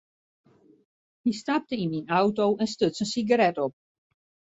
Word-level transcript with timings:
Hy 1.25 1.31
stapte 1.39 1.75
yn 1.83 1.91
myn 1.93 2.11
auto 2.21 2.45
en 2.65 2.71
stuts 2.73 2.99
in 3.05 3.11
sigaret 3.13 3.57
op. 3.67 3.73